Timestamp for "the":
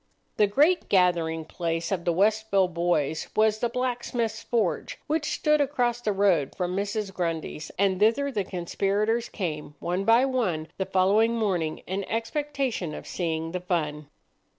0.37-0.47, 2.05-2.11, 3.59-3.69, 6.01-6.11, 8.31-8.43, 10.79-10.87, 13.51-13.61